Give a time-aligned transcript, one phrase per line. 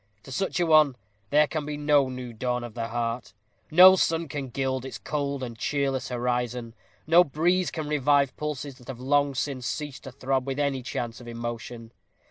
[0.23, 0.95] To such a one,
[1.29, 3.33] there can be no new dawn of the heart;
[3.69, 6.73] no sun can gild its cold and cheerless horizon;
[7.05, 11.21] no breeze can revive pulses that have long since ceased to throb with any chance
[11.21, 11.91] emotion.